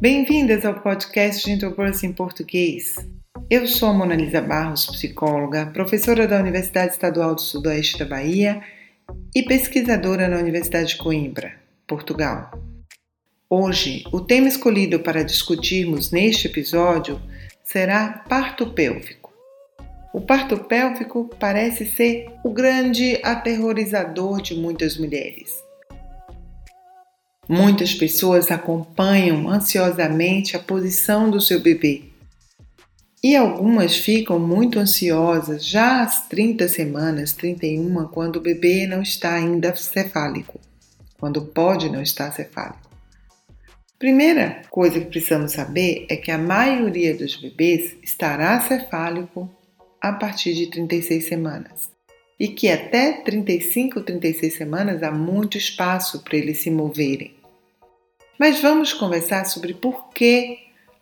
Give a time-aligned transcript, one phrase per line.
[0.00, 2.94] Bem-vindas ao podcast Gentle Birth em Português.
[3.50, 8.62] Eu sou Mona Lisa Barros, psicóloga, professora da Universidade Estadual do Sudoeste da Bahia
[9.34, 11.52] e pesquisadora na Universidade de Coimbra,
[11.84, 12.48] Portugal.
[13.50, 17.20] Hoje, o tema escolhido para discutirmos neste episódio
[17.64, 19.32] será parto pélvico.
[20.14, 25.67] O parto pélvico parece ser o grande aterrorizador de muitas mulheres.
[27.48, 32.02] Muitas pessoas acompanham ansiosamente a posição do seu bebê.
[33.24, 39.34] E algumas ficam muito ansiosas já às 30 semanas, 31, quando o bebê não está
[39.34, 40.60] ainda cefálico,
[41.18, 42.88] quando pode não estar cefálico.
[43.98, 49.50] Primeira coisa que precisamos saber é que a maioria dos bebês estará cefálico
[50.00, 51.98] a partir de 36 semanas
[52.38, 57.37] e que até 35 ou 36 semanas há muito espaço para eles se moverem.
[58.38, 60.58] Mas vamos conversar sobre por que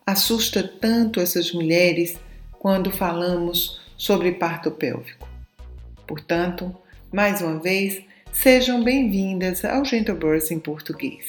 [0.06, 2.16] assusta tanto essas mulheres
[2.58, 5.28] quando falamos sobre parto pélvico.
[6.06, 6.74] Portanto,
[7.12, 11.28] mais uma vez, sejam bem-vindas ao Gentle Birth em português.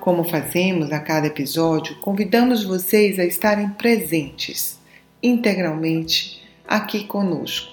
[0.00, 4.78] Como fazemos a cada episódio, convidamos vocês a estarem presentes
[5.22, 7.72] integralmente aqui conosco.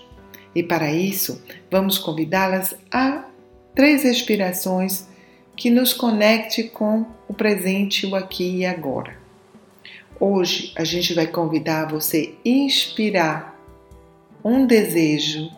[0.54, 3.26] E para isso, vamos convidá-las a
[3.74, 5.08] três respirações
[5.56, 9.16] que nos conecte com o presente, o aqui e agora.
[10.20, 13.60] Hoje a gente vai convidar você a inspirar
[14.44, 15.50] um desejo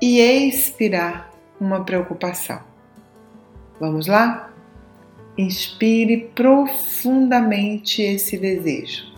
[0.00, 2.60] e expirar uma preocupação.
[3.78, 4.52] Vamos lá?
[5.36, 9.11] Inspire profundamente esse desejo.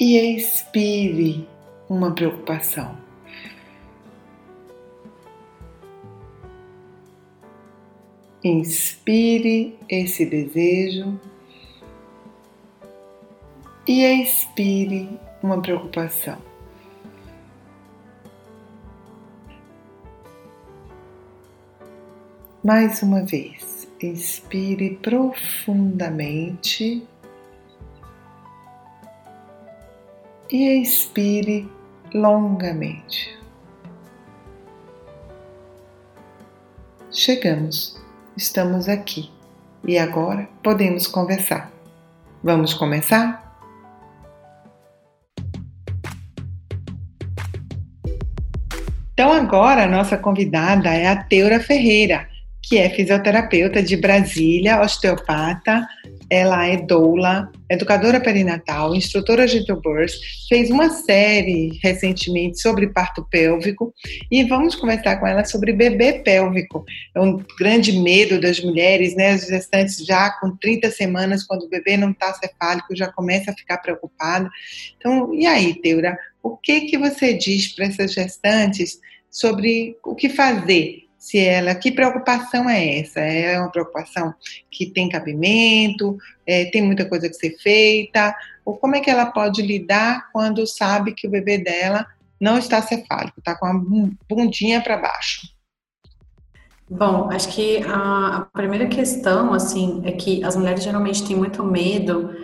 [0.00, 1.48] E expire
[1.88, 2.96] uma preocupação.
[8.44, 11.18] Inspire esse desejo
[13.86, 15.08] e expire
[15.42, 16.38] uma preocupação.
[22.64, 27.02] Mais uma vez, inspire profundamente
[30.52, 31.66] e expire
[32.12, 33.38] longamente.
[37.10, 37.98] Chegamos,
[38.36, 39.30] estamos aqui
[39.86, 41.72] e agora podemos conversar.
[42.44, 43.40] Vamos começar?
[49.14, 52.28] Então, agora a nossa convidada é a Teura Ferreira,
[52.60, 55.86] que é fisioterapeuta de Brasília, osteopata,
[56.32, 60.14] ela é doula, educadora perinatal, instrutora de birth,
[60.48, 63.92] fez uma série recentemente sobre parto pélvico
[64.30, 66.86] e vamos conversar com ela sobre bebê pélvico.
[67.14, 69.32] É um grande medo das mulheres, né?
[69.32, 73.54] As gestantes já com 30 semanas, quando o bebê não está cefálico, já começa a
[73.54, 74.48] ficar preocupada.
[74.96, 78.98] Então, e aí, Teura, o que que você diz para essas gestantes
[79.30, 83.20] sobre o que fazer se ela, que preocupação é essa?
[83.20, 84.34] É uma preocupação
[84.68, 88.34] que tem cabimento, é, tem muita coisa que ser feita,
[88.64, 92.04] ou como é que ela pode lidar quando sabe que o bebê dela
[92.40, 93.72] não está cefálico, está com a
[94.28, 95.46] bundinha para baixo?
[96.90, 102.34] Bom, acho que a, primeira questão, assim, é que as mulheres geralmente têm muito medo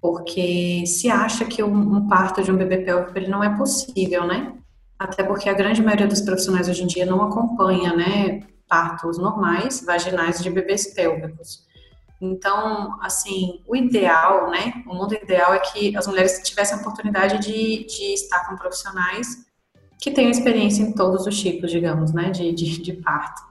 [0.00, 4.26] porque se acha que um, um parto de um bebê pélvico ele não é possível,
[4.26, 4.52] né?
[4.98, 9.84] Até porque a grande maioria dos profissionais hoje em dia não acompanha, né, partos normais,
[9.84, 11.64] vaginais de bebês pélvicos.
[12.20, 17.38] Então, assim, o ideal, né, o mundo ideal é que as mulheres tivessem a oportunidade
[17.40, 19.46] de, de estar com profissionais
[19.98, 23.42] que tenham experiência em todos os tipos, digamos, né, de, de, de parto.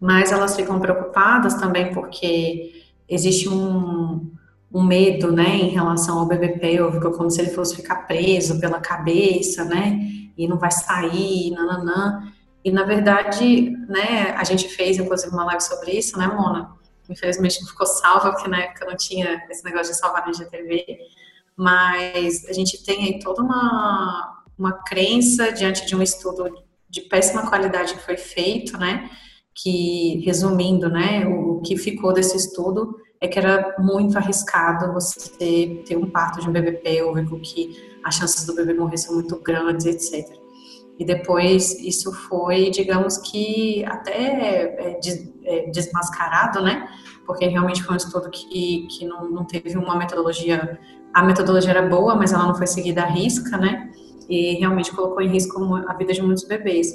[0.00, 4.32] Mas elas ficam preocupadas também porque existe um,
[4.74, 8.80] um medo, né, em relação ao bebê pélvico, como se ele fosse ficar preso pela
[8.80, 10.00] cabeça, né,
[10.36, 12.32] e não vai sair, nananã.
[12.64, 16.74] E na verdade, né, a gente fez inclusive uma live sobre isso, né, Mona?
[17.08, 20.98] Infelizmente não ficou salva, porque na época não tinha esse negócio de salvar na GTV,
[21.56, 26.52] mas a gente tem aí toda uma, uma crença diante de um estudo
[26.90, 29.08] de péssima qualidade que foi feito, né,
[29.54, 35.82] que, resumindo, né, o, o que ficou desse estudo é que era muito arriscado você
[35.86, 39.40] ter um parto de um bebê pélvico, que as chances do bebê morrer são muito
[39.40, 40.44] grandes, etc.
[40.98, 45.00] E depois isso foi, digamos que até é,
[45.44, 46.88] é, desmascarado, né?
[47.26, 50.78] Porque realmente foi um estudo que, que não, não teve uma metodologia.
[51.12, 53.90] A metodologia era boa, mas ela não foi seguida à risca, né?
[54.28, 56.94] E realmente colocou em risco a vida de muitos bebês.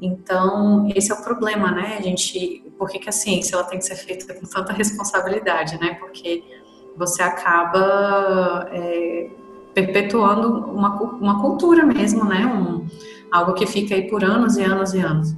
[0.00, 1.96] Então, esse é o problema, né?
[1.98, 5.78] A gente, por que, que a ciência ela tem que ser feita com tanta responsabilidade,
[5.80, 5.94] né?
[5.98, 6.42] Porque
[6.96, 9.28] você acaba é,
[9.74, 12.46] perpetuando uma, uma cultura mesmo, né?
[12.46, 12.86] Um,
[13.30, 15.34] algo que fica aí por anos e anos e anos.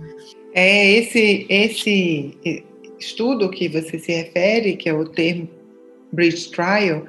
[0.54, 2.36] É esse esse
[2.98, 5.48] estudo que você se refere, que é o termo
[6.12, 7.04] Bridge Trial,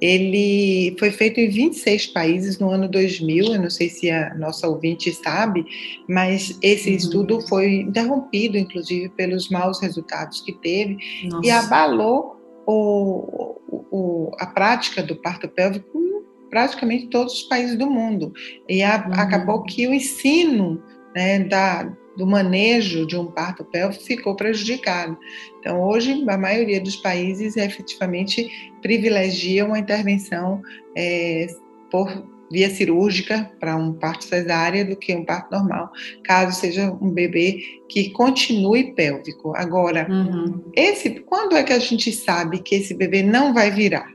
[0.00, 3.54] ele foi feito em 26 países no ano 2000.
[3.54, 5.64] Eu não sei se a nossa ouvinte sabe,
[6.08, 6.96] mas esse uhum.
[6.96, 11.46] estudo foi interrompido, inclusive, pelos maus resultados que teve Nossa.
[11.46, 13.60] e abalou o,
[13.90, 18.32] o, a prática do parto pélvico em praticamente todos os países do mundo.
[18.68, 19.14] E a, uhum.
[19.14, 20.82] acabou que o ensino
[21.14, 21.84] né, da,
[22.16, 25.16] do manejo de um parto pélvico ficou prejudicado.
[25.58, 28.50] Então, hoje, a maioria dos países efetivamente
[28.80, 30.60] privilegiam a intervenção
[30.96, 31.46] é,
[31.90, 35.90] por via cirúrgica para um parto cesárea do que um parto normal,
[36.22, 39.54] caso seja um bebê que continue pélvico.
[39.56, 40.60] Agora, uhum.
[40.76, 44.12] esse, quando é que a gente sabe que esse bebê não vai virar?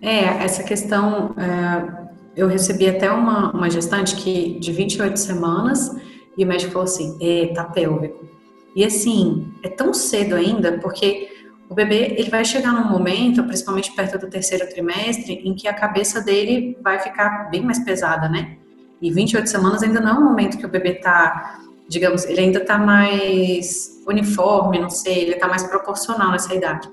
[0.00, 5.94] É, essa questão, é, eu recebi até uma, uma gestante que de 28 semanas
[6.36, 8.28] e o médico falou assim, é, tá pélvico.
[8.74, 11.28] E assim, é tão cedo ainda, porque
[11.68, 15.74] o bebê ele vai chegar num momento, principalmente perto do terceiro trimestre, em que a
[15.74, 18.56] cabeça dele vai ficar bem mais pesada, né?
[19.00, 22.60] E 28 semanas ainda não é um momento que o bebê tá, digamos, ele ainda
[22.64, 26.88] tá mais uniforme, não sei, ele tá mais proporcional nessa idade.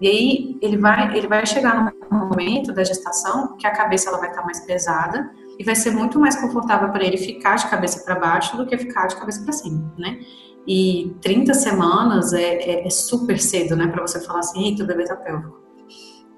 [0.00, 4.18] E aí ele vai, ele vai chegar num momento da gestação que a cabeça ela
[4.18, 7.68] vai estar tá mais pesada e vai ser muito mais confortável para ele ficar de
[7.68, 10.18] cabeça para baixo do que ficar de cabeça para cima, né?
[10.66, 14.86] E 30 semanas é, é, é super cedo, né, para você falar assim, eita, o
[14.86, 15.60] bebê tá pélvico.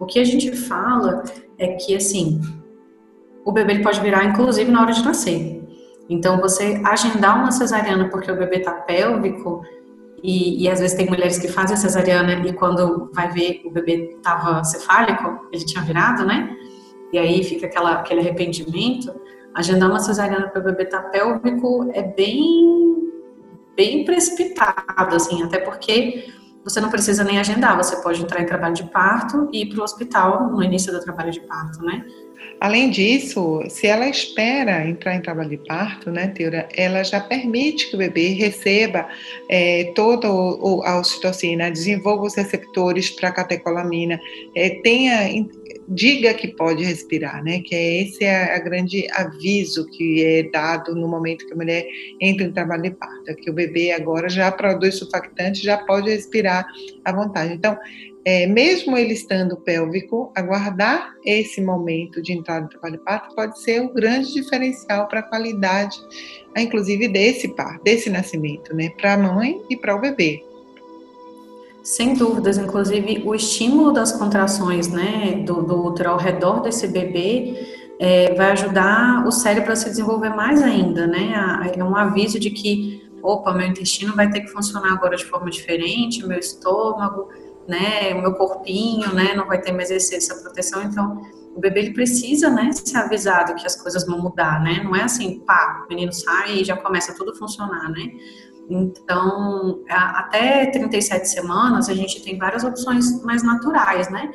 [0.00, 1.22] O que a gente fala
[1.56, 2.40] é que, assim,
[3.44, 5.62] o bebê pode virar, inclusive, na hora de nascer.
[6.10, 9.62] Então, você agendar uma cesariana porque o bebê tá pélvico,
[10.20, 13.70] e, e, às vezes tem mulheres que fazem a cesariana e quando vai ver o
[13.70, 16.56] bebê tava cefálico, ele tinha virado, né?
[17.12, 19.12] E aí fica aquela, aquele arrependimento.
[19.54, 23.10] Agendar uma cesariana para o bebê tá pélvico é bem
[23.76, 26.26] bem precipitado, assim, até porque
[26.64, 29.80] você não precisa nem agendar, você pode entrar em trabalho de parto e ir para
[29.80, 32.04] o hospital no início do trabalho de parto, né?
[32.60, 37.90] Além disso, se ela espera entrar em trabalho de parto, né, Teura, ela já permite
[37.90, 39.08] que o bebê receba
[39.48, 44.20] é, toda a ocitocina, desenvolva os receptores para a catecolamina,
[44.54, 45.28] é, tenha
[45.88, 47.60] diga que pode respirar, né?
[47.60, 51.86] Que é esse é a grande aviso que é dado no momento que a mulher
[52.20, 56.10] entra em trabalho de parto, é que o bebê agora já produz surfactante, já pode
[56.10, 56.66] respirar
[57.04, 57.54] à vontade.
[57.54, 57.76] Então,
[58.24, 63.60] é, mesmo ele estando pélvico, aguardar esse momento de entrada no trabalho de parto pode
[63.60, 65.96] ser um grande diferencial para a qualidade,
[66.56, 68.90] inclusive desse parto, desse nascimento, né?
[68.90, 70.51] Para a mãe e para o bebê.
[71.82, 77.82] Sem dúvidas, inclusive o estímulo das contrações, né, do, do útero ao redor desse bebê
[77.98, 81.32] é, vai ajudar o cérebro a se desenvolver mais ainda, né?
[81.74, 85.50] É um aviso de que, opa, meu intestino vai ter que funcionar agora de forma
[85.50, 87.28] diferente, meu estômago,
[87.66, 91.22] né, o meu corpinho, né, não vai ter mais essa proteção, então
[91.54, 94.80] o bebê ele precisa, né, ser avisado que as coisas vão mudar, né?
[94.82, 98.10] Não é assim, pá, o menino sai e já começa tudo a funcionar, né?
[98.68, 104.30] Então, até 37 semanas, a gente tem várias opções mais naturais, né?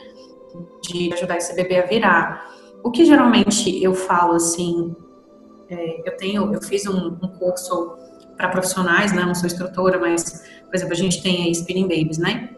[0.84, 2.46] De ajudar esse bebê a virar.
[2.84, 4.96] O que geralmente eu falo assim,
[5.70, 7.98] é, eu tenho, eu fiz um, um curso
[8.36, 9.24] para profissionais, né?
[9.24, 12.50] Não sou instrutora, mas, por exemplo, a gente tem aí spinning babies, né?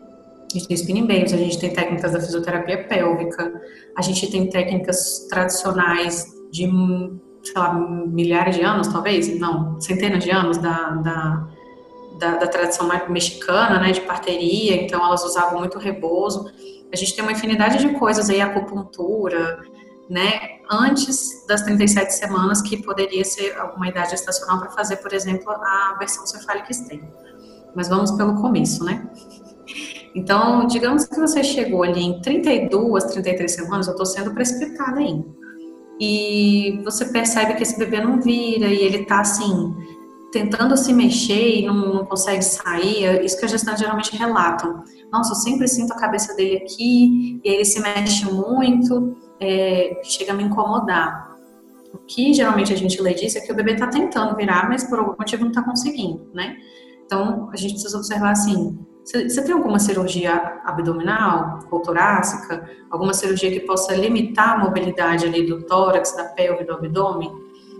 [0.51, 3.61] A gente tem spinning babies, a gente tem técnicas da fisioterapia pélvica,
[3.95, 6.67] a gente tem técnicas tradicionais de,
[7.43, 11.47] sei lá, milhares de anos, talvez, não, centenas de anos da, da
[12.19, 16.51] da, da tradição mexicana, né, de parteria, então elas usavam muito rebozo.
[16.91, 19.61] A gente tem uma infinidade de coisas aí, acupuntura,
[20.09, 25.49] né, antes das 37 semanas, que poderia ser alguma idade estacional para fazer, por exemplo,
[25.49, 27.01] a versão cefálica stem.
[27.75, 29.07] Mas vamos pelo começo, né?
[30.15, 35.25] Então, digamos que você chegou ali em 32, 33 semanas, eu estou sendo precipitada ainda.
[35.99, 39.75] E você percebe que esse bebê não vira e ele está assim,
[40.31, 44.83] tentando se mexer e não, não, consegue sair, é isso que a gestante geralmente relatam.
[45.11, 50.31] Nossa, eu sempre sinto a cabeça dele aqui, e ele se mexe muito, é, chega
[50.31, 51.29] a me incomodar.
[52.07, 54.99] que geralmente a gente lê disso é que o bebê está tentando virar, mas por
[54.99, 56.55] algum motivo não está conseguindo, né?
[57.05, 62.69] Então, a gente precisa observar assim, você tem alguma cirurgia abdominal ou torácica?
[62.91, 67.31] Alguma cirurgia que possa limitar a mobilidade ali do tórax, da pelve, do abdômen?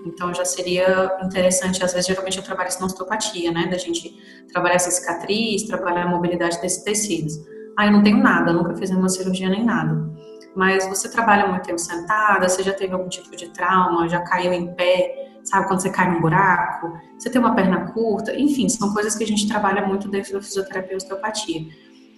[0.10, 3.68] Então já seria interessante, às vezes geralmente eu trabalho isso na osteopatia, né?
[3.68, 4.16] Da gente
[4.52, 7.34] trabalhar essa cicatriz, trabalhar a mobilidade desses tecidos.
[7.78, 10.10] Ah, eu não tenho nada, nunca fiz nenhuma cirurgia nem nada.
[10.56, 14.52] Mas você trabalha muito tempo sentada, você já teve algum tipo de trauma, já caiu
[14.52, 18.94] em pé, sabe quando você cai num buraco, você tem uma perna curta, enfim, são
[18.94, 21.62] coisas que a gente trabalha muito dentro da fisioterapia e osteopatia.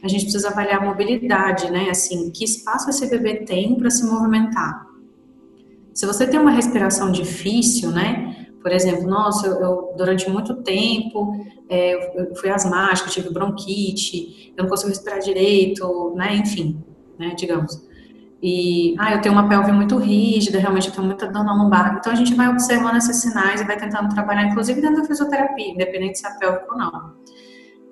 [0.04, 1.90] A gente precisa avaliar a mobilidade, né?
[1.92, 4.91] Assim, que espaço esse bebê tem para se movimentar.
[5.94, 8.48] Se você tem uma respiração difícil, né?
[8.62, 14.64] Por exemplo, nossa, eu, eu durante muito tempo é, eu fui asmática, tive bronquite, eu
[14.64, 16.36] não consigo respirar direito, né?
[16.36, 16.84] Enfim,
[17.18, 17.34] né?
[17.36, 17.90] Digamos.
[18.44, 21.98] E, ah, eu tenho uma pelve muito rígida, realmente eu tenho muita dor na lombar.
[22.00, 25.74] Então a gente vai observando esses sinais e vai tentando trabalhar, inclusive dentro da fisioterapia,
[25.74, 27.14] independente se é pélvico ou não.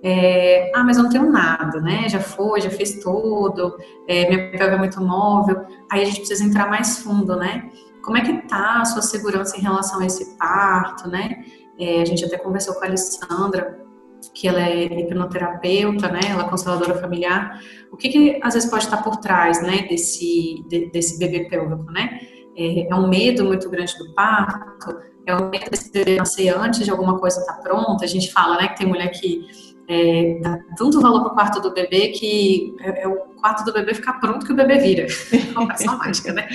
[0.01, 2.09] É, ah, mas eu não tenho nada, né?
[2.09, 3.77] Já foi, já fiz tudo,
[4.07, 5.65] é, minha pelve é muito móvel.
[5.91, 7.69] Aí a gente precisa entrar mais fundo, né?
[8.09, 11.45] Como é que tá a sua segurança em relação a esse parto, né?
[11.77, 13.85] É, a gente até conversou com a Alessandra,
[14.33, 16.21] que ela é hipnoterapeuta, né?
[16.27, 17.61] Ela é consteladora familiar.
[17.91, 19.83] O que, que às vezes pode estar por trás, né?
[19.87, 22.19] Desse, de, desse bebê pélvico, né?
[22.57, 24.97] É, é, um medo muito grande do parto,
[25.27, 28.05] é um medo desse bebê nascer antes de alguma coisa estar tá pronta.
[28.05, 28.69] A gente fala, né?
[28.69, 29.45] Que tem mulher que
[29.87, 33.71] é, dá tanto valor para o quarto do bebê que é, é, o quarto do
[33.71, 35.05] bebê ficar pronto que o bebê vira.
[35.05, 36.47] É uma mágica, né?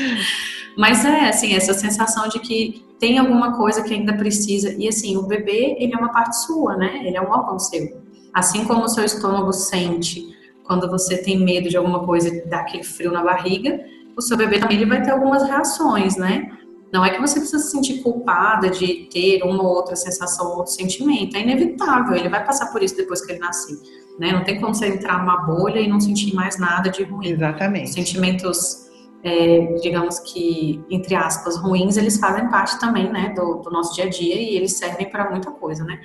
[0.76, 4.72] Mas é, assim, essa sensação de que tem alguma coisa que ainda precisa.
[4.72, 7.02] E, assim, o bebê, ele é uma parte sua, né?
[7.04, 8.02] Ele é um órgão seu.
[8.32, 12.82] Assim como o seu estômago sente quando você tem medo de alguma coisa, dá aquele
[12.82, 13.84] frio na barriga,
[14.16, 16.50] o seu bebê também ele vai ter algumas reações, né?
[16.92, 20.58] Não é que você precisa se sentir culpada de ter uma ou outra sensação ou
[20.58, 21.36] outro sentimento.
[21.36, 23.76] É inevitável, ele vai passar por isso depois que ele nascer.
[24.18, 24.30] Né?
[24.30, 27.30] Não tem como você entrar numa bolha e não sentir mais nada de ruim.
[27.30, 27.90] Exatamente.
[27.90, 28.88] Sentimentos
[29.24, 34.04] é, digamos que, entre aspas, ruins, eles fazem parte também, né, do, do nosso dia
[34.04, 35.98] a dia e eles servem para muita coisa, né?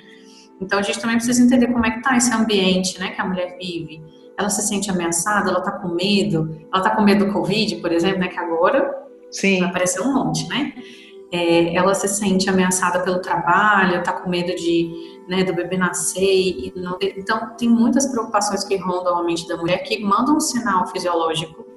[0.58, 3.26] Então a gente também precisa entender como é que tá esse ambiente, né, que a
[3.26, 4.02] mulher vive.
[4.38, 7.92] Ela se sente ameaçada, ela tá com medo, ela tá com medo do Covid, por
[7.92, 8.90] exemplo, né, que agora
[9.30, 9.60] Sim.
[9.60, 10.72] vai aparecer um monte, né?
[11.30, 14.90] É, ela se sente ameaçada pelo trabalho, tá com medo de,
[15.28, 17.14] né, do bebê nascer e não ter...
[17.18, 21.69] Então, tem muitas preocupações que rondam a mente da mulher que mandam um sinal fisiológico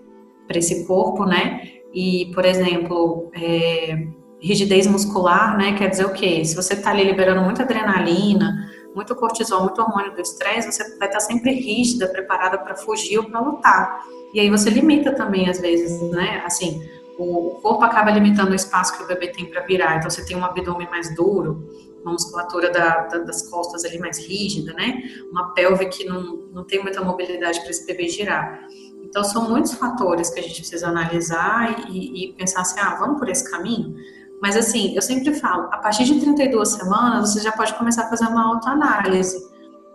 [0.47, 1.62] para esse corpo, né?
[1.93, 4.07] E, por exemplo, é,
[4.41, 5.73] rigidez muscular, né?
[5.77, 6.43] Quer dizer o quê?
[6.43, 11.07] Se você está ali liberando muita adrenalina, muito cortisol, muito hormônio do estresse, você vai
[11.07, 14.03] estar tá sempre rígida, preparada para fugir ou para lutar.
[14.33, 16.43] E aí você limita também, às vezes, né?
[16.45, 16.81] Assim,
[17.17, 19.97] o corpo acaba limitando o espaço que o bebê tem para virar.
[19.97, 21.67] Então, você tem um abdômen mais duro,
[22.03, 25.01] uma musculatura da, da, das costas ali mais rígida, né?
[25.31, 28.67] Uma pelve que não, não tem muita mobilidade para esse bebê girar.
[29.13, 33.20] Então, são muitos fatores que a gente precisa analisar e, e, pensar assim, ah, vamos
[33.20, 33.96] por esse caminho?
[34.41, 38.10] Mas, assim, eu sempre falo, a partir de 32 semanas, você já pode começar a
[38.10, 39.38] fazer uma autoanálise,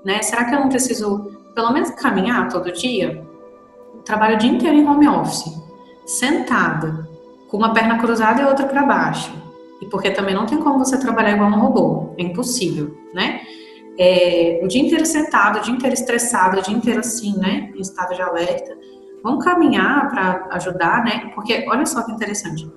[0.05, 0.23] né?
[0.23, 3.27] Será que eu não preciso, pelo menos, caminhar todo dia?
[4.05, 5.53] Trabalho o dia inteiro em home office,
[6.07, 7.09] sentada,
[7.49, 9.33] com uma perna cruzada e outra para baixo.
[9.83, 13.41] E porque também não tem como você trabalhar igual um robô, é impossível, né?
[13.99, 17.81] É, o dia inteiro sentado, o dia inteiro estressado, o dia inteiro assim, né, em
[17.81, 18.79] estado de alerta.
[19.23, 21.31] Vamos caminhar para ajudar, né?
[21.35, 22.71] Porque olha só que interessante.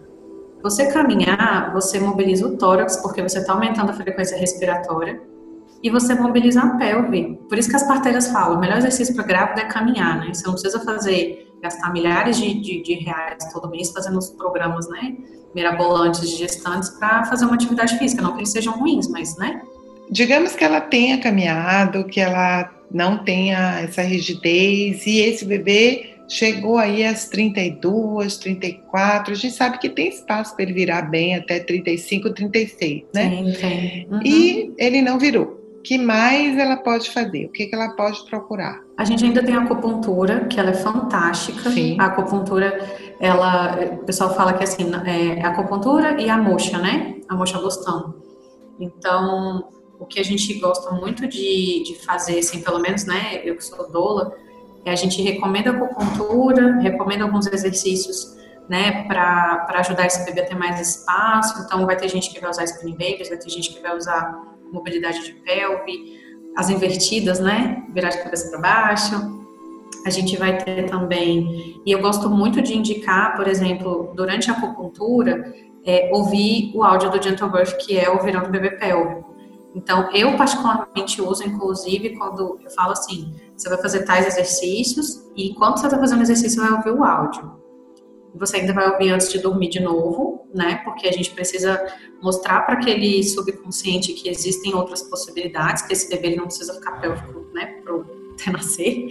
[0.63, 5.21] Você caminhar, você mobiliza o tórax, porque você está aumentando a frequência respiratória,
[5.83, 7.39] e você mobiliza a pelve.
[7.50, 10.33] Por isso que as parteiras falam, o melhor exercício para grávida é caminhar, né?
[10.33, 14.88] Você não precisa fazer, gastar milhares de, de, de reais todo mês fazendo os programas,
[14.89, 15.15] né?
[15.55, 18.21] Mirabolantes de gestantes para fazer uma atividade física.
[18.21, 19.62] Não que eles sejam ruins, mas, né?
[20.10, 26.77] Digamos que ela tenha caminhado, que ela não tenha essa rigidez, e esse bebê chegou
[26.77, 31.59] aí às 32, 34, a gente sabe que tem espaço para ele virar bem até
[31.59, 33.29] 35, 36, né?
[33.29, 34.07] Tem, tem.
[34.09, 34.21] Uhum.
[34.23, 35.59] E ele não virou.
[35.77, 37.47] O que mais ela pode fazer?
[37.47, 38.79] O que, que ela pode procurar?
[38.97, 41.69] A gente ainda tem a acupuntura, que ela é fantástica.
[41.69, 41.97] Sim.
[42.00, 42.79] A acupuntura,
[43.19, 47.15] ela, o pessoal fala que assim, é a acupuntura e a moxa, né?
[47.27, 48.23] A moxa gostando.
[48.79, 49.67] Então,
[50.00, 53.41] o que a gente gosta muito de, de fazer, assim, pelo menos, né?
[53.43, 54.33] Eu que sou doula,
[54.89, 58.35] a gente recomenda acupuntura, recomenda alguns exercícios
[58.69, 61.61] né, para ajudar esse bebê a ter mais espaço.
[61.65, 64.41] Então, vai ter gente que vai usar spinning babies, vai ter gente que vai usar
[64.71, 66.19] mobilidade de pelve,
[66.55, 69.41] as invertidas, né, virar de cabeça para baixo.
[70.05, 74.53] A gente vai ter também, e eu gosto muito de indicar, por exemplo, durante a
[74.53, 75.53] acupuntura,
[75.85, 79.30] é, ouvir o áudio do Gentle Birth, que é o virando bebê pélvico.
[79.73, 85.49] Então, eu particularmente uso, inclusive, quando eu falo assim, você vai fazer tais exercícios e
[85.49, 87.61] enquanto você está fazendo exercício, você vai ouvir o áudio.
[88.35, 90.81] Você ainda vai ouvir antes de dormir de novo, né?
[90.83, 91.81] Porque a gente precisa
[92.21, 97.47] mostrar para aquele subconsciente que existem outras possibilidades, que esse bebê não precisa ficar pélvico,
[97.53, 97.65] né?
[97.83, 99.07] Pro até nascer,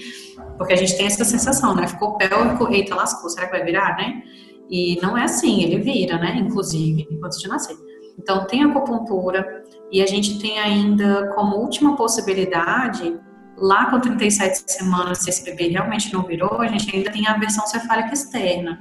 [0.56, 1.86] porque a gente tem essa sensação, né?
[1.86, 4.22] Ficou pélvico, eita, lascou, será que vai virar, né?
[4.68, 6.36] E não é assim, ele vira, né?
[6.38, 7.76] Inclusive, antes de nascer.
[8.18, 13.18] Então, tem acupuntura e a gente tem ainda como última possibilidade,
[13.56, 17.37] lá com 37 semanas, se esse bebê realmente não virou, a gente ainda tem a
[17.37, 18.80] versão cefálica externa,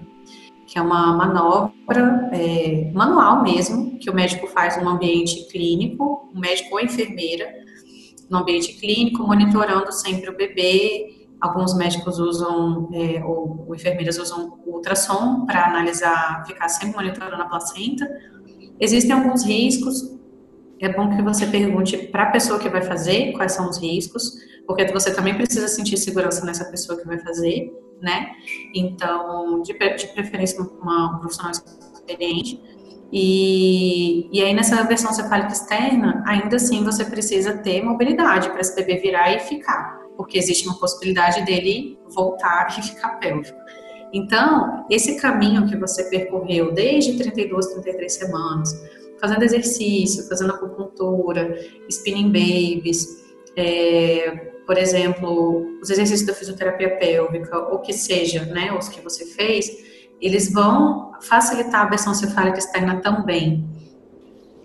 [0.68, 6.40] que é uma manobra é, manual mesmo, que o médico faz no ambiente clínico, o
[6.40, 7.48] médico ou enfermeira,
[8.30, 11.28] no ambiente clínico, monitorando sempre o bebê.
[11.42, 17.46] Alguns médicos usam, é, ou, ou enfermeiras usam ultrassom para analisar, ficar sempre monitorando a
[17.46, 18.08] placenta.
[18.80, 20.19] Existem alguns riscos,
[20.82, 24.34] é bom que você pergunte para a pessoa que vai fazer quais são os riscos,
[24.66, 27.72] porque você também precisa sentir segurança nessa pessoa que vai fazer,
[28.02, 28.32] né?
[28.74, 32.62] Então, de, de preferência, uma, um profissional experiente.
[33.12, 38.76] E, e aí, nessa versão cefálica externa, ainda assim você precisa ter mobilidade para esse
[38.76, 43.58] bebê virar e ficar, porque existe uma possibilidade dele voltar e ficar pélvico.
[44.14, 48.70] Então, esse caminho que você percorreu desde 32, 33 semanas,
[49.20, 51.58] fazendo exercício, fazendo acupuntura,
[51.90, 53.08] spinning babies,
[53.56, 59.26] é, por exemplo, os exercícios da fisioterapia pélvica, ou que seja, né, os que você
[59.26, 59.68] fez,
[60.22, 63.66] eles vão facilitar a versão cefálica externa também.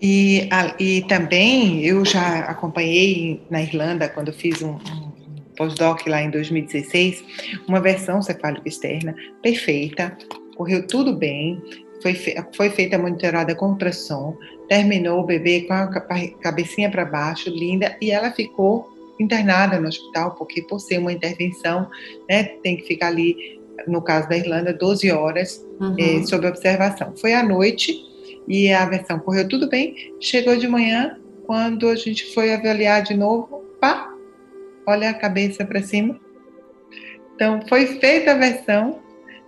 [0.01, 0.47] E,
[0.79, 5.11] e também eu já acompanhei na Irlanda, quando fiz um, um
[5.57, 7.23] pós-doc lá em 2016,
[7.67, 10.15] uma versão cefálica externa perfeita,
[10.55, 11.61] correu tudo bem,
[12.13, 15.87] foi, foi feita monitorada com ultrassom, terminou o bebê com a
[16.41, 21.89] cabecinha para baixo, linda, e ela ficou internada no hospital, porque por ser uma intervenção,
[22.29, 25.95] né, tem que ficar ali no caso da Irlanda, 12 horas uhum.
[25.97, 27.13] é, sob observação.
[27.15, 27.95] Foi à noite
[28.47, 30.13] e a versão correu tudo bem.
[30.19, 34.13] Chegou de manhã, quando a gente foi avaliar de novo, pá,
[34.87, 36.19] olha a cabeça para cima.
[37.35, 38.99] Então, foi feita a versão,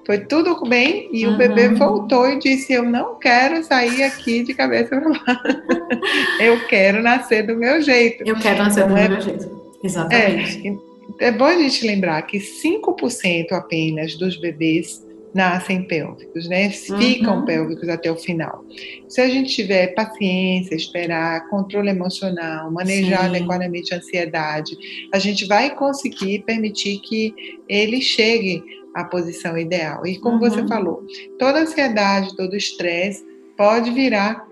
[0.08, 1.34] foi tudo bem e uhum.
[1.34, 5.64] o bebê voltou e disse: Eu não quero sair aqui de cabeça para baixo.
[6.40, 8.24] Eu quero nascer do meu jeito.
[8.26, 9.78] Eu quero nascer então, do é, meu jeito.
[9.84, 10.80] Exatamente.
[11.20, 16.70] É, é bom a gente lembrar que 5% apenas dos bebês nascem pélvicos, né?
[16.70, 17.46] Ficam uhum.
[17.46, 18.64] pélvicos até o final.
[19.10, 23.36] Se a gente tiver paciência, esperar, controle emocional, manejar Sim.
[23.36, 24.78] adequadamente a ansiedade,
[25.14, 27.36] a gente vai conseguir permitir que
[27.68, 28.64] ele chegue
[28.98, 30.06] à posição ideal.
[30.06, 30.50] E como uhum.
[30.50, 31.06] você falou,
[31.38, 33.24] toda ansiedade, todo estresse
[33.56, 34.46] pode virar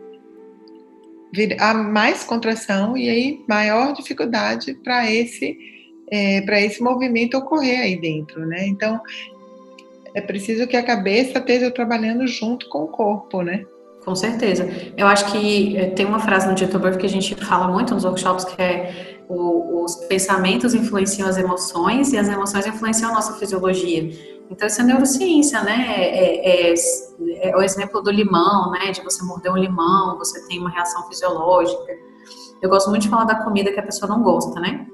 [1.60, 5.58] a mais contração e aí maior dificuldade para esse
[6.12, 8.68] é, para esse movimento ocorrer aí dentro, né?
[8.68, 9.02] Então,
[10.14, 13.66] é preciso que a cabeça esteja trabalhando junto com o corpo, né?
[14.06, 14.70] Com certeza.
[14.96, 18.06] Eu acho que é, tem uma frase no Dieter que a gente fala muito nos
[18.06, 23.34] workshops que é o, os pensamentos influenciam as emoções e as emoções influenciam a nossa
[23.34, 24.35] fisiologia.
[24.50, 25.96] Então, isso é neurociência, né?
[25.98, 28.92] É, é, é, é, o exemplo do limão, né?
[28.92, 31.94] De você morder um limão, você tem uma reação fisiológica.
[32.62, 34.88] Eu gosto muito de falar da comida que a pessoa não gosta, né?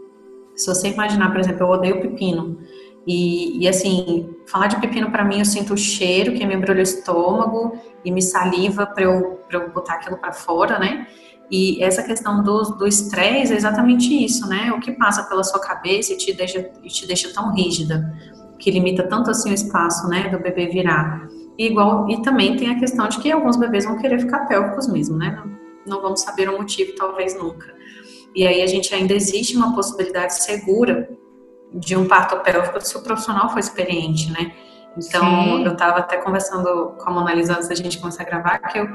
[0.56, 2.58] Se você imaginar, por exemplo, eu odeio pepino.
[3.06, 6.80] E, e assim, falar de pepino para mim, eu sinto o cheiro que me embrulha
[6.80, 11.08] o estômago e me saliva para eu, eu botar aquilo para fora, né?
[11.50, 14.72] E essa questão do estresse é exatamente isso, né?
[14.72, 18.14] O que passa pela sua cabeça e te deixa, e te deixa tão rígida,
[18.62, 21.28] que limita tanto assim o espaço, né, do bebê virar.
[21.58, 24.88] E, igual, e também tem a questão de que alguns bebês vão querer ficar pélvicos
[24.88, 25.36] mesmo, né?
[25.36, 27.74] Não, não vamos saber o motivo, talvez nunca.
[28.36, 31.10] E aí a gente ainda existe uma possibilidade segura
[31.74, 34.54] de um parto pélvico se o profissional for experiente, né?
[34.98, 35.66] Então, Sim.
[35.66, 38.78] eu estava até conversando com a Mona Lisa antes da gente começar a gravar, que
[38.78, 38.88] eu,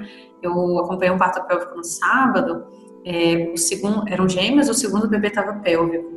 [0.42, 2.66] eu acompanhei um parto pélvico no sábado,
[3.04, 6.15] é, o segundo, eram gêmeos, o segundo bebê estava pélvico.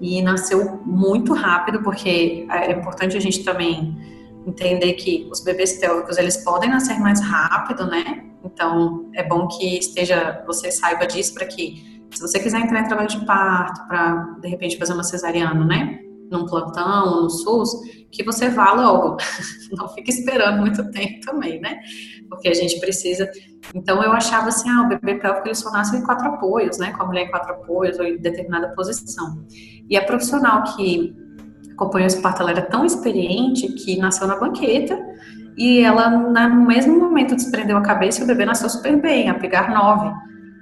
[0.00, 3.96] E nasceu muito rápido, porque é importante a gente também
[4.46, 8.24] entender que os bebês pélvicos, eles podem nascer mais rápido, né?
[8.44, 12.88] Então, é bom que esteja, você saiba disso para que se você quiser entrar em
[12.88, 16.00] trabalho de parto para, de repente, fazer uma cesariana, né?
[16.30, 17.72] Num plantão no SUS,
[18.10, 19.16] que você vá logo.
[19.76, 21.80] Não fique esperando muito tempo também, né?
[22.28, 23.28] Porque a gente precisa.
[23.74, 26.92] Então, eu achava assim: ah, o bebê pélvico ele só nasce em quatro apoios, né?
[26.92, 29.44] Com a mulher em quatro apoios ou em determinada posição.
[29.88, 31.14] E a profissional que
[31.72, 34.98] acompanhou esse parto, ela era tão experiente que nasceu na banqueta
[35.56, 39.34] e ela, no mesmo momento, desprendeu a cabeça e o bebê nasceu super bem, a
[39.34, 40.08] pegar nove,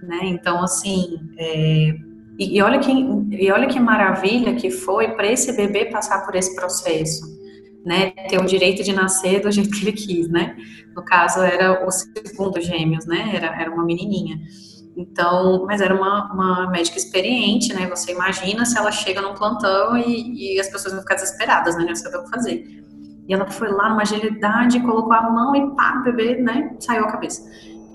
[0.03, 0.21] né?
[0.25, 1.95] Então, assim, é,
[2.39, 6.37] e, e, olha que, e olha que maravilha que foi para esse bebê passar por
[6.37, 7.27] esse processo,
[7.85, 8.13] né?
[8.29, 10.57] Ter o direito de nascer do jeito que ele quis, né?
[10.95, 13.33] No caso, era o segundo gêmeos, né?
[13.35, 14.39] Era, era uma menininha.
[14.97, 17.89] Então, mas era uma, uma médica experiente, né?
[17.89, 21.85] Você imagina se ela chega num plantão e, e as pessoas vão ficar desesperadas, né?
[21.85, 22.85] Não saber o que fazer.
[23.29, 26.75] E ela foi lá numa agilidade, colocou a mão e pá, o bebê, né?
[26.79, 27.43] Saiu a cabeça.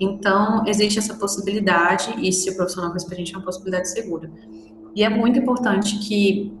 [0.00, 4.30] Então, existe essa possibilidade, e se o profissional for experiente, é uma possibilidade segura.
[4.94, 6.52] E é muito importante que,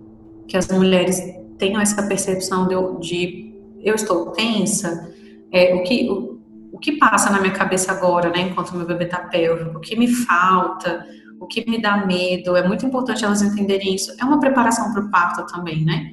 [0.46, 1.20] que as mulheres
[1.58, 5.12] tenham essa percepção de, de eu estou tensa,
[5.52, 6.40] é, o, que, o,
[6.72, 9.96] o que passa na minha cabeça agora, né, enquanto meu bebê está pélvico, o que
[9.96, 11.06] me falta,
[11.38, 14.14] o que me dá medo, é muito importante elas entenderem isso.
[14.18, 16.12] É uma preparação para o parto também, né?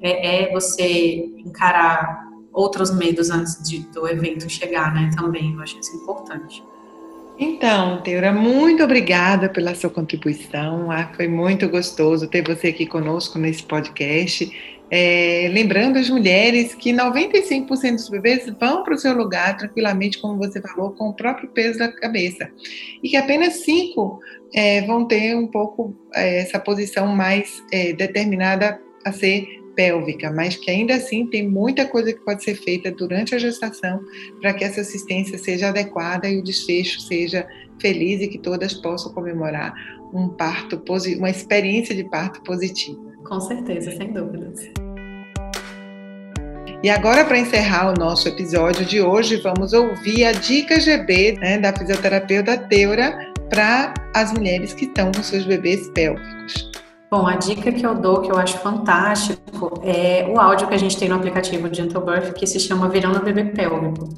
[0.00, 2.23] É, é você encarar
[2.54, 5.10] outros medos antes de, do evento chegar, né?
[5.14, 6.64] Também, eu acho isso importante.
[7.38, 10.90] Então, Teura, muito obrigada pela sua contribuição.
[10.90, 14.52] Ah, foi muito gostoso ter você aqui conosco nesse podcast.
[14.88, 20.38] É, lembrando as mulheres que 95% dos bebês vão para o seu lugar tranquilamente, como
[20.38, 22.48] você falou, com o próprio peso da cabeça.
[23.02, 24.20] E que apenas 5
[24.54, 30.56] é, vão ter um pouco é, essa posição mais é, determinada a ser pélvica, mas
[30.56, 34.00] que ainda assim tem muita coisa que pode ser feita durante a gestação
[34.40, 37.46] para que essa assistência seja adequada e o desfecho seja
[37.80, 39.74] feliz e que todas possam comemorar
[40.12, 40.80] um parto,
[41.18, 42.98] uma experiência de parto positiva.
[43.24, 44.70] Com certeza, sem dúvidas.
[46.82, 51.58] E agora, para encerrar o nosso episódio de hoje, vamos ouvir a dica GB né,
[51.58, 56.73] da fisioterapeuta Teura para as mulheres que estão com seus bebês pélvicos.
[57.14, 60.76] Bom, a dica que eu dou, que eu acho fantástico, é o áudio que a
[60.76, 64.08] gente tem no aplicativo Gentle Birth, que se chama Virando Bebê Pélvico.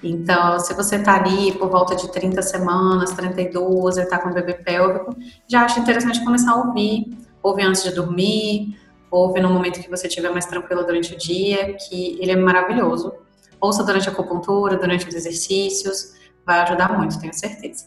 [0.00, 4.32] Então, se você está ali por volta de 30 semanas, 32, e está com o
[4.32, 5.16] bebê pélvico,
[5.48, 7.18] já acho interessante começar a ouvir.
[7.42, 8.78] Ouve antes de dormir,
[9.10, 13.12] ouve no momento que você estiver mais tranquilo durante o dia, que ele é maravilhoso.
[13.60, 16.12] Ouça durante a acupuntura, durante os exercícios,
[16.46, 17.86] vai ajudar muito, tenho certeza.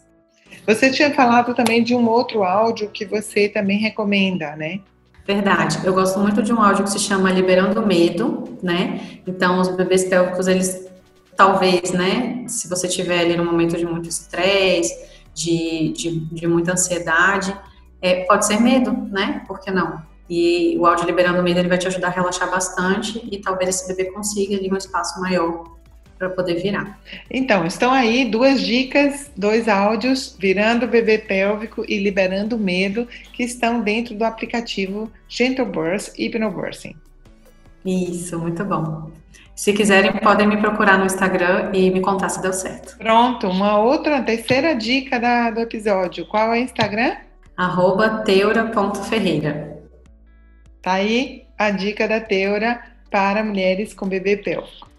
[0.66, 4.80] Você tinha falado também de um outro áudio que você também recomenda, né?
[5.26, 5.78] Verdade.
[5.84, 9.20] Eu gosto muito de um áudio que se chama Liberando Medo, né?
[9.26, 10.86] Então, os bebês pélvicos, eles
[11.36, 12.44] talvez, né?
[12.46, 14.94] Se você tiver ali no momento de muito estresse,
[15.34, 17.54] de, de, de, muita ansiedade,
[18.00, 19.42] é, pode ser medo, né?
[19.46, 20.02] Por que não?
[20.28, 23.88] E o áudio Liberando Medo, ele vai te ajudar a relaxar bastante e talvez esse
[23.88, 25.64] bebê consiga ali um espaço maior
[26.18, 26.98] para poder virar.
[27.30, 33.06] Então, estão aí duas dicas, dois áudios, virando o bebê pélvico e liberando o medo,
[33.32, 36.96] que estão dentro do aplicativo Gentle Birth Hypnobirthing.
[37.84, 39.10] Isso, muito bom.
[39.54, 42.96] Se quiserem, podem me procurar no Instagram e me contar se deu certo.
[42.98, 46.26] Pronto, uma outra, terceira dica da, do episódio.
[46.26, 47.16] Qual é o Instagram?
[47.56, 49.80] Arroba teura.ferreira.
[50.82, 54.93] Tá aí a dica da Teura para mulheres com bebê pélvico.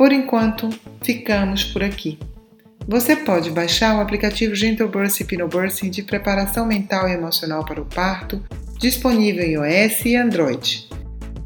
[0.00, 0.70] Por enquanto,
[1.02, 2.18] ficamos por aqui.
[2.88, 7.84] Você pode baixar o aplicativo Gentle Birth Hypnobirthing de preparação mental e emocional para o
[7.84, 8.42] parto,
[8.78, 10.88] disponível em iOS e Android.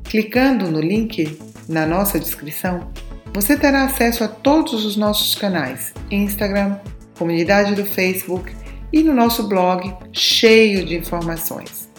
[0.05, 1.37] Clicando no link
[1.69, 2.93] na nossa descrição,
[3.35, 6.79] você terá acesso a todos os nossos canais: Instagram,
[7.19, 8.55] comunidade do Facebook
[8.93, 11.91] e no nosso blog cheio de informações.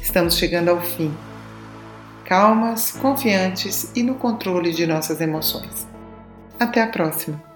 [0.00, 1.14] Estamos chegando ao fim
[2.32, 5.86] calmas, confiantes e no controle de nossas emoções.
[6.58, 7.51] Até a próxima!